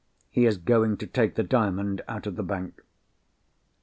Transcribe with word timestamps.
He 0.31 0.47
is 0.47 0.57
going 0.57 0.97
to 0.97 1.05
take 1.05 1.35
the 1.35 1.43
Diamond 1.43 2.01
out 2.07 2.25
of 2.25 2.35
the 2.35 2.41
bank." 2.41 2.81